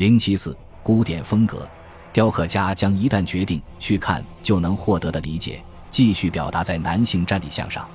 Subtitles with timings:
[0.00, 1.68] 零七四古典风格，
[2.10, 7.86] 雕刻家将一旦决定去看就能获得的理解，继续表达在男性站立像上。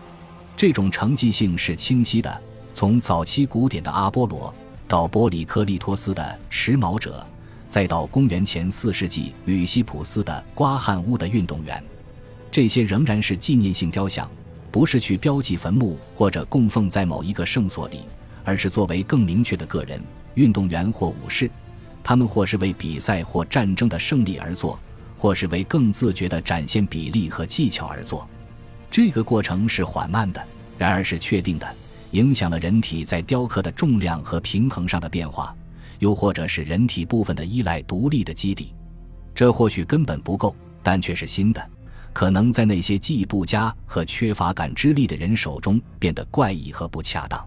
[0.56, 2.42] 这种成绩性是清晰的。
[2.72, 4.54] 从早期古典的阿波罗，
[4.88, 7.26] 到波里克利托斯的时髦者，
[7.68, 11.84] 再到公元前四世纪吕西普斯的刮汗屋的运动员，
[12.52, 14.30] 这些仍然是纪念性雕像，
[14.70, 18.02] 不是去标记坟墓或者供奉在某一个圣所里，
[18.44, 20.00] 而是作为更明确的个人
[20.36, 21.50] 运动员或武士。
[22.08, 24.80] 他们或是为比赛或战争的胜利而做，
[25.18, 28.30] 或是为更自觉地展现比例和技巧而做。
[28.92, 30.40] 这个过程是缓慢的，
[30.78, 31.68] 然而是确定的，
[32.12, 35.56] 影响了人体在雕刻的重量和平衡上的变化，
[35.98, 38.76] 又或者是人体部分的依赖独立的基底。
[39.34, 41.70] 这或许根本不够，但却是新的，
[42.14, 47.44] 可能在那些技艺不佳和缺乏感知力的人手中变得怪异和不恰当。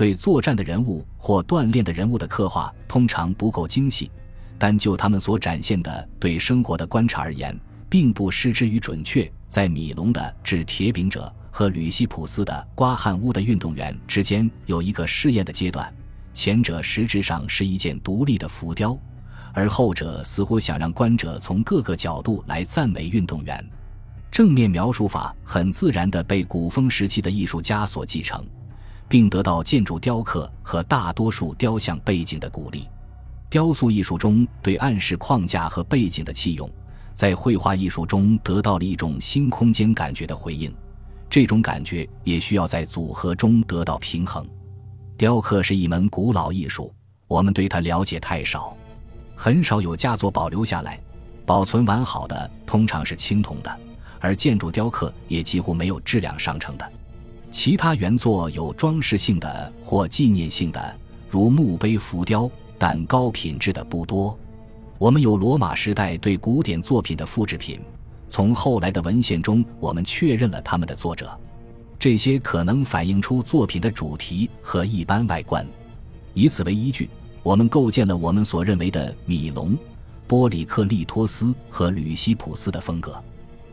[0.00, 4.10] 对作战的人物或锻炼的人物的刻画通常不够精细，
[4.58, 7.54] 但就他们所展现的对生活的观察而言，
[7.86, 9.30] 并不失之于准确。
[9.46, 15.94] 在米龙的制铁饼者和吕西普斯的刮汗屋的运动员之间有一个试验的阶段，
[16.32, 18.98] 前者实质上是一件独立的浮雕，
[19.52, 23.62] 而后者似乎想让观者从各个角度来赞美运动员。
[24.30, 28.42] 正面描述法很自然地被古风时期的艺术家所继承。
[29.10, 32.88] 并得到建筑雕刻和大多数雕像背景的鼓励。
[33.50, 36.70] 雕塑艺术中对暗示框架和背景的弃用，
[37.12, 40.72] 在绘画艺术中得到了一种新空间感觉的回应。
[41.28, 44.46] 这种感觉也需要在组合中得到平衡。
[45.16, 46.94] 雕刻是一门古老艺术，
[47.26, 48.76] 我们对它了解太少，
[49.34, 51.00] 很少有佳作保留下来。
[51.44, 53.80] 保存完好的通常是青铜的，
[54.20, 56.92] 而建筑雕刻也几乎没有质量上乘的。
[57.50, 60.96] 其他原作有装饰性的或纪念性的，
[61.28, 62.48] 如墓碑浮雕，
[62.78, 64.38] 但高品质的不多。
[64.98, 67.80] 我们有罗马时代对古典作品的复制品，
[68.28, 71.36] 从后来的文献中，我们确认了他们的作者。
[71.98, 75.66] 这些可能反映出作品的主题和一般外观。
[76.32, 77.10] 以此为依据，
[77.42, 79.76] 我们构建了我们所认为的米龙、
[80.28, 83.20] 波里克利托斯和吕西普斯的风格。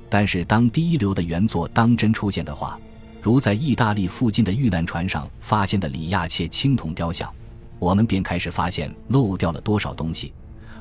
[0.10, 2.80] 但是，当第一流的原作当真出现的话，
[3.22, 7.34] 如在意大利附近的遇难船上发现的里亚切青铜雕像，
[7.80, 10.34] 我们便开始发现漏掉了多少东西。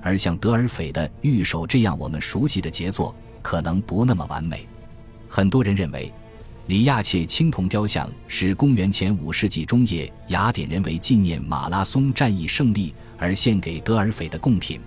[0.02, 4.68] 而像德尔斐的玉手这样我们熟悉的杰作，可能不那么完美。
[5.28, 6.12] 很多人认为，
[6.68, 14.80] 里亚切青铜雕像是公元前五世纪中叶雅典人为纪念马拉松战役胜利而献给德尔斐的贡品。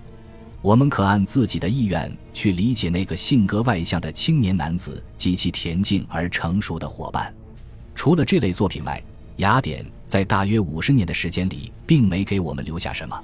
[0.62, 7.34] 我们可按自己的意愿去理解那个性格外向的青年男子及其恬静而成熟的伙伴。
[7.94, 9.02] 除了这类作品外，
[9.36, 13.18] 雅典在大约五十年的时间里，并没给我们留下什么。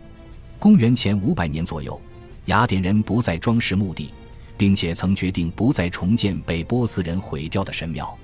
[0.58, 2.00] 公元前五百年左右，
[2.46, 4.12] 雅典人不再装饰墓地，
[4.56, 8.16] 并且曾决定不再重建被波斯人毁掉的神庙。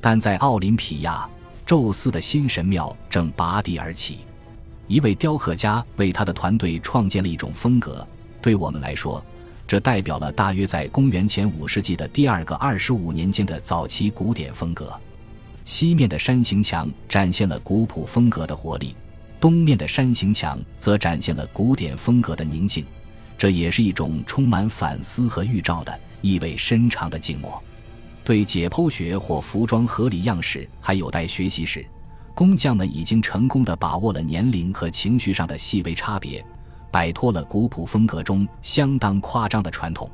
[0.00, 1.28] 但在奥林匹亚，
[1.64, 4.20] 宙斯的新神庙正拔地而起。
[4.86, 8.06] 一位雕刻家为他的团队创建了一种风格。
[8.42, 9.24] 对我们来说，
[9.68, 14.92] 这代表了大约在公元前五世纪的第二个二十五年间的早期古典风格。
[15.64, 18.94] 西面的山形墙展现了古朴风格的活力，
[19.38, 22.84] 东面的山形墙则展现了古典风格的宁静。
[23.38, 27.62] 这也是一种充满反思和预兆的意味深长的静默。
[28.22, 31.84] 对解剖学或服装合理样式还有待学习时，
[32.34, 36.44] 工匠们已经成功地把握了年龄和情绪上的细微差别，
[36.90, 40.08] 摆脱了古朴风格中相当夸张的传统。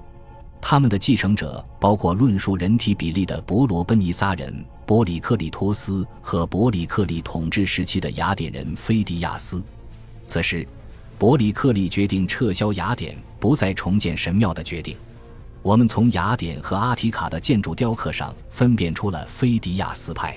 [0.69, 4.53] 他们的继承者包括论述人体比例的伯罗奔尼撒人
[4.85, 9.63] 伯里克里托斯和伯里克里统治时期的雅典人菲迪亚斯。
[10.27, 10.67] 此时，
[11.19, 14.97] 伯里克利决定撤销雅典不再重建神庙的决定。
[15.63, 20.37] 我们从雅典和阿提卡的建筑雕刻上分辨出了菲迪亚斯派。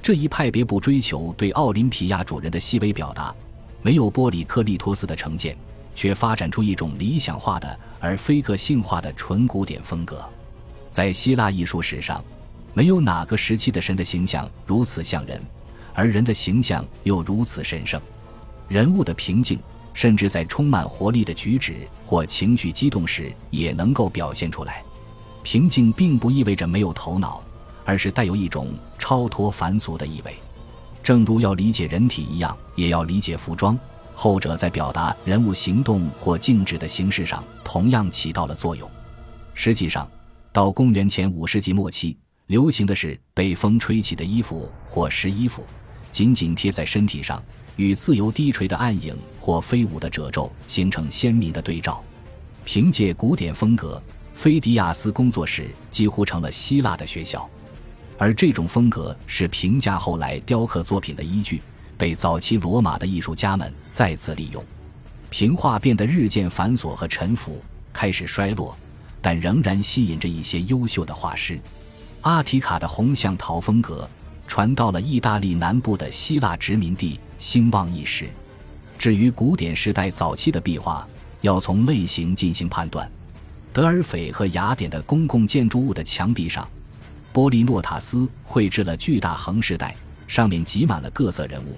[0.00, 3.34] 这一派别不追求对奥林匹亚主人的细微表达，
[3.82, 5.54] 没有波里克利托斯的成见。
[5.98, 10.24] 却发展出一种理想化的而非个性化的纯古典风格。
[10.92, 12.24] 在希腊艺术史上，
[12.72, 15.42] 没有哪个时期的神的形象如此像人，
[15.92, 18.00] 而人的形象又如此神圣。
[18.68, 19.58] 人物的平静，
[19.92, 24.84] 甚至在充满活力的举止或情绪激动时也能够表现出来。
[25.42, 27.42] 平静并不意味着没有头脑，
[27.84, 30.32] 而是带有一种超脱凡俗的意味。
[31.02, 33.76] 正如要理解人体一样，也要理解服装。
[34.20, 38.90] 后者在表达人物行动或静止的形式上同样起到了作用。
[39.54, 40.10] 实际上，
[40.52, 42.16] 到公元前五世纪末期，
[42.48, 45.64] 流行的是被风吹起的衣服或湿衣服，
[46.10, 47.40] 紧紧贴在身体上，
[47.76, 52.02] 与自由低垂的暗影或飞舞的褶皱形成鲜明的对照。
[52.64, 54.02] 凭借古典风格，
[54.34, 57.48] 菲迪亚斯工作室几乎成了希腊的学校，
[58.18, 61.62] 而这种风格是评价后来雕刻作品的依据，
[61.98, 64.64] 被早期罗马的艺术家们再次利用。
[65.28, 67.60] 平画变得日渐繁琐和沉浮，
[67.92, 68.74] 开始衰落，
[69.20, 71.60] 但仍然吸引着一些优秀的画师。
[72.22, 74.08] 阿提卡的红橡陶风格
[74.46, 78.30] 传到了意大利南部的希腊殖民地，兴旺一时。
[78.98, 81.06] 至于古典时代早期的壁画，
[81.42, 83.10] 要从类型进行判断。
[83.72, 86.66] 德尔斐和雅典的公共建筑物的墙壁上，
[87.32, 89.94] 波利诺塔斯绘制了巨大横饰带，
[90.26, 91.76] 上面挤满了各色人物。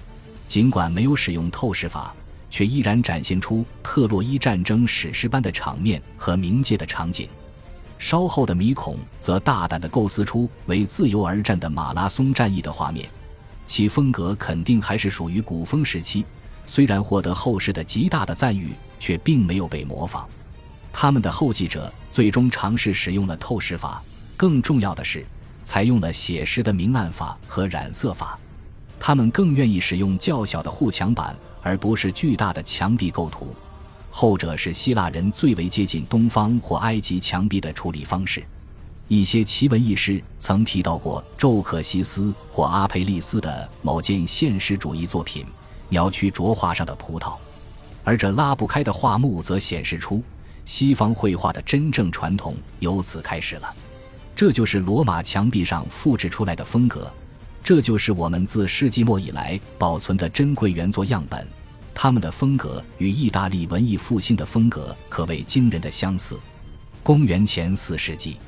[0.51, 2.13] 尽管没有使用透视法，
[2.51, 7.29] 却依然展现出特洛伊战争史诗般的场面和冥界的场景。
[8.01, 13.09] 稍后的米孔则大胆地构思出为自由而战的马拉松战役的画面，
[13.65, 16.27] 其风格肯定还是属于古风时期。
[16.67, 20.29] 虽然获得后世的极大的赞誉，却并没有被模仿。
[20.93, 24.03] 他们的后继者最终尝试使用了透视法，
[24.37, 25.25] 更重要的是，
[25.65, 28.37] 采用了写实的明暗法和染色法。
[29.01, 33.53] 他们更愿意使用较小的护墙板，而不是巨大的墙壁构图。
[34.11, 38.45] 后者是希腊人最为接近东方或埃及墙壁的处理方式。
[39.09, 45.47] 一些奇闻异事曾提到过宙克西斯或阿佩利斯的某件现实主义作品。
[45.89, 47.35] 鸟区着画上的葡萄，
[48.05, 50.23] 而这拉不开的画幕则显示出
[50.65, 53.75] 西方绘画的真正传统由此开始了。
[54.37, 57.13] 这就是罗马墙壁上复制出来的风格，
[57.63, 61.47] 这就是我们自世纪末以来保存的珍贵原作样本。
[61.95, 66.39] 他们的风格与意大利文艺复兴的风格可谓惊人的相似。
[67.03, 68.39] 公元前四世纪，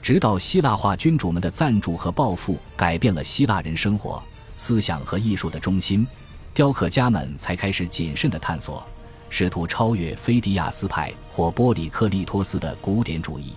[0.00, 4.22] 直到希腊化君主们的赞助和抱负改变了希腊人生活、
[4.54, 6.06] 思想和艺术的中心。
[6.54, 8.82] 雕刻家们才开始谨慎的探索，
[9.28, 13.52] 试图超越菲迪亚斯派或波里克利托斯的古典主义。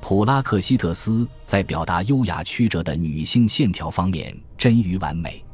[0.00, 5.44] 普拉克希特斯在表达优雅曲折的女性线条方面臻于完美，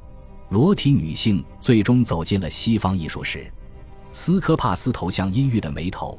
[0.51, 3.51] 裸体女性最终走进了西方艺术史。
[4.13, 6.19] 斯科帕斯头像阴郁的眉头，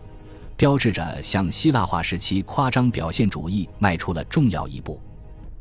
[0.57, 4.99] 标志着向希腊化时期夸张表现主义迈出了重要一步。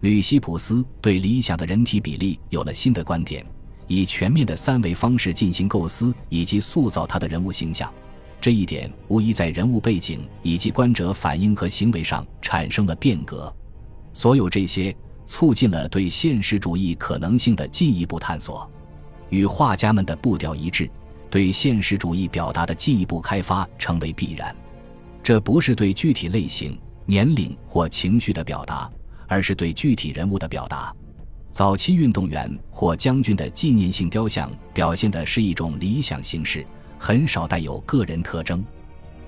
[0.01, 3.45] 吕西普斯对理想的人体比例有了新的观点。
[3.87, 7.93] 以全面的三维方式进行构思以及塑造他的人物形象，
[8.44, 13.50] 这一点无疑在人物背景以及观者反应和行为上产生了变革。
[14.12, 14.94] 所有这些
[15.25, 18.70] 促进了对现实主义可能性的进一步探索，
[19.31, 20.91] 与画家们的步调一致，
[21.31, 24.55] 对现实主义表达的进一步开发成为必然。
[25.23, 28.93] 这不是对具体类型、年龄或情绪的表达，
[29.26, 30.94] 而是对具体人物的表达。
[31.50, 36.67] 早期运动员或将军的纪念性雕像表现的是一种理想形式，
[37.05, 38.65] 很少带有个人特征。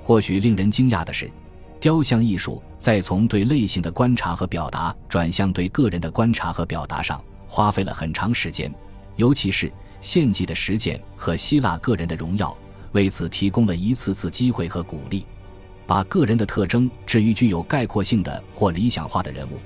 [0.01, 1.31] 或许令人惊讶的是，
[1.79, 8.73] 雕像艺术在从对类型的观察和表达转向对个人的观察和表达上花费了很长时间，
[9.17, 9.71] 尤其是
[10.01, 12.57] 献祭的实践和希腊个人的荣耀
[12.93, 15.27] 为此提供了一次次机会和鼓励。
[15.87, 19.61] 把个人的特征置于具有概括性的或理想化的人物，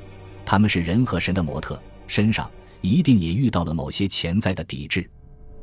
[0.45, 1.81] 他们是人和神的模特。
[2.09, 5.09] 身上一定也遇到了某些潜在的抵制，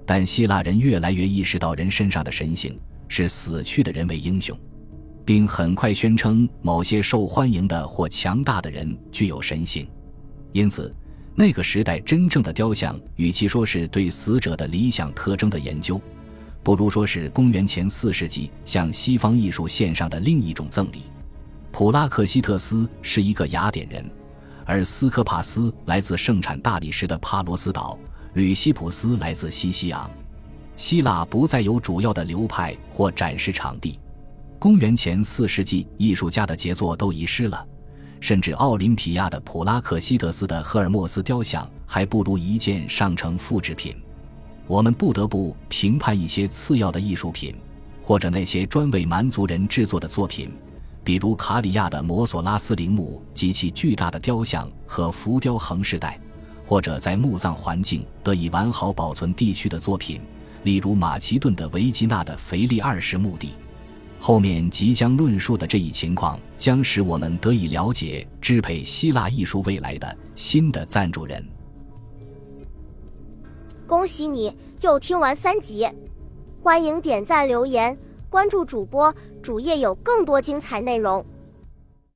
[0.07, 4.57] 但希腊人越来越意识到人身上的神性是死去的人为英雄，
[5.25, 9.85] 并很快宣称某些受欢迎的或强大的人具有神性。
[10.53, 10.95] 因此，
[11.35, 16.01] 那个时代真正的雕像，与其说是对死者的理想特征的研究，
[16.63, 21.03] 不如说是公元前四世纪向西方艺术献上的另一种赠礼。
[21.69, 24.09] 普拉克西特斯是一个雅典人。
[24.69, 27.97] 而斯科帕斯来自盛产大理石的帕罗斯岛，
[28.37, 30.07] 吕西普斯来自西西昂。
[30.75, 33.99] 希腊不再有主要的流派或展示场地。
[34.59, 37.67] 公元前四世纪，艺术家的杰作都遗失了，
[38.19, 43.95] 甚至奥林匹亚的普拉克西特斯的赫尔墨斯雕像还不如一件上乘复制品。
[44.67, 47.55] 我们不得不评判一些次要的艺术品，
[48.03, 50.51] 或者那些专为蛮族人制作的作品。
[51.03, 56.19] 比如卡里亚的摩索拉斯陵墓及其巨大的雕像和浮雕横饰带，
[56.67, 60.19] 或者在墓葬环境得以完好保存地区的作品，
[60.63, 63.51] 例如马其顿的维吉纳的腓力二世墓地。
[64.19, 71.41] 后面即将论述的这一情况将使我们得以了解支配希腊艺术未来的新的赞助人。
[73.85, 75.87] 恭喜你又听完三集，
[76.61, 77.97] 欢迎点赞留言。
[78.29, 81.25] 关注主播，主页有更多精彩内容。